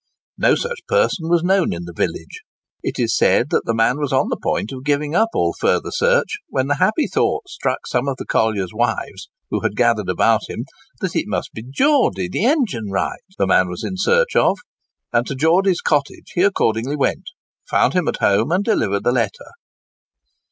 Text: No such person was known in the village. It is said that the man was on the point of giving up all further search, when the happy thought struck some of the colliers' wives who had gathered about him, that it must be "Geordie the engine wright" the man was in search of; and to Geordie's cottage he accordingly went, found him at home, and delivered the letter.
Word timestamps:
No 0.39 0.55
such 0.55 0.79
person 0.87 1.29
was 1.29 1.43
known 1.43 1.71
in 1.71 1.83
the 1.85 1.93
village. 1.93 2.41
It 2.81 2.97
is 2.97 3.15
said 3.15 3.51
that 3.51 3.65
the 3.65 3.75
man 3.75 3.99
was 3.99 4.11
on 4.11 4.29
the 4.29 4.39
point 4.41 4.71
of 4.71 4.83
giving 4.83 5.13
up 5.13 5.29
all 5.35 5.53
further 5.59 5.91
search, 5.91 6.39
when 6.49 6.65
the 6.65 6.77
happy 6.77 7.05
thought 7.05 7.47
struck 7.47 7.85
some 7.85 8.07
of 8.07 8.17
the 8.17 8.25
colliers' 8.25 8.73
wives 8.73 9.29
who 9.51 9.59
had 9.59 9.75
gathered 9.75 10.09
about 10.09 10.49
him, 10.49 10.65
that 11.01 11.15
it 11.15 11.25
must 11.27 11.53
be 11.53 11.61
"Geordie 11.61 12.29
the 12.29 12.45
engine 12.45 12.89
wright" 12.89 13.21
the 13.37 13.45
man 13.45 13.69
was 13.69 13.83
in 13.83 13.95
search 13.95 14.35
of; 14.35 14.57
and 15.13 15.27
to 15.27 15.35
Geordie's 15.35 15.81
cottage 15.81 16.31
he 16.33 16.41
accordingly 16.41 16.95
went, 16.95 17.25
found 17.69 17.93
him 17.93 18.07
at 18.07 18.17
home, 18.17 18.51
and 18.51 18.63
delivered 18.63 19.03
the 19.03 19.11
letter. 19.11 19.51